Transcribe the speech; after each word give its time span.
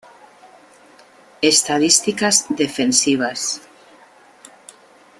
Estadísticas 1.43 2.47
Defensivas 2.49 3.61